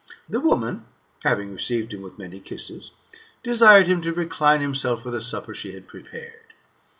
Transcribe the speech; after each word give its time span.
The 0.27 0.39
woman 0.39 0.85
having 1.23 1.53
received 1.53 1.93
him 1.93 2.01
with 2.01 2.17
many 2.17 2.39
kisses, 2.39 2.89
desired 3.43 3.85
him 3.85 4.01
to 4.01 4.11
recline 4.11 4.59
himself 4.61 5.03
for 5.03 5.11
the 5.11 5.21
supper 5.21 5.53
she 5.53 5.73
had 5.73 5.87
prepared. 5.87 6.53